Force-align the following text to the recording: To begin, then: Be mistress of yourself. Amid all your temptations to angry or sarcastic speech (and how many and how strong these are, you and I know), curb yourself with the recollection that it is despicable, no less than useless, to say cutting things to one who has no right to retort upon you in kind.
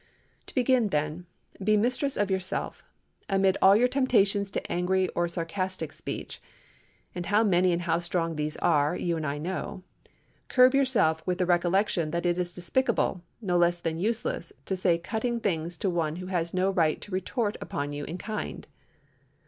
To 0.47 0.55
begin, 0.55 0.87
then: 0.87 1.27
Be 1.63 1.77
mistress 1.77 2.17
of 2.17 2.31
yourself. 2.31 2.83
Amid 3.29 3.55
all 3.61 3.75
your 3.75 3.87
temptations 3.87 4.49
to 4.49 4.71
angry 4.71 5.09
or 5.09 5.27
sarcastic 5.27 5.93
speech 5.93 6.41
(and 7.13 7.27
how 7.27 7.43
many 7.43 7.71
and 7.71 7.83
how 7.83 7.99
strong 7.99 8.33
these 8.33 8.57
are, 8.57 8.95
you 8.95 9.15
and 9.15 9.27
I 9.27 9.37
know), 9.37 9.83
curb 10.47 10.73
yourself 10.73 11.21
with 11.27 11.37
the 11.37 11.45
recollection 11.45 12.09
that 12.09 12.25
it 12.25 12.39
is 12.39 12.51
despicable, 12.51 13.21
no 13.41 13.59
less 13.59 13.79
than 13.79 13.99
useless, 13.99 14.51
to 14.65 14.75
say 14.75 14.97
cutting 14.97 15.39
things 15.39 15.77
to 15.77 15.87
one 15.91 16.15
who 16.15 16.25
has 16.25 16.51
no 16.51 16.71
right 16.71 16.99
to 16.99 17.11
retort 17.11 17.55
upon 17.61 17.93
you 17.93 18.03
in 18.05 18.17
kind. 18.17 18.65